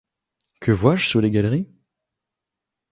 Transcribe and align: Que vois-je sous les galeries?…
Que 0.61 0.71
vois-je 0.71 1.07
sous 1.07 1.19
les 1.19 1.29
galeries?… 1.29 1.69